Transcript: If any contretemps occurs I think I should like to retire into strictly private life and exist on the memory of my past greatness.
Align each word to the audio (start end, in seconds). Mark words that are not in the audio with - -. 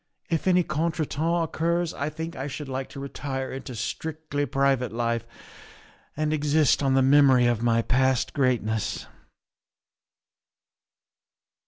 If 0.31 0.47
any 0.47 0.63
contretemps 0.63 1.43
occurs 1.43 1.93
I 1.93 2.09
think 2.09 2.35
I 2.35 2.47
should 2.47 2.67
like 2.67 2.89
to 2.89 2.99
retire 2.99 3.51
into 3.51 3.75
strictly 3.75 4.47
private 4.47 4.91
life 4.91 5.27
and 6.17 6.33
exist 6.33 6.81
on 6.81 6.95
the 6.95 7.03
memory 7.03 7.45
of 7.45 7.61
my 7.61 7.83
past 7.83 8.33
greatness. 8.33 9.05